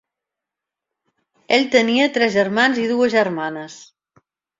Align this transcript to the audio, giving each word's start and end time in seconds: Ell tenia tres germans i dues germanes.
Ell 1.57 1.65
tenia 1.75 2.07
tres 2.15 2.33
germans 2.37 2.79
i 2.85 2.87
dues 2.93 3.13
germanes. 3.17 3.77